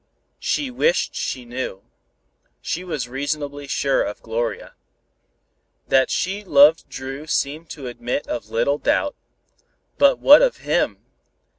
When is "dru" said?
6.89-7.27